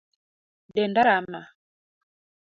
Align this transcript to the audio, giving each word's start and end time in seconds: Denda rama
Denda 0.75 1.01
rama 1.07 1.41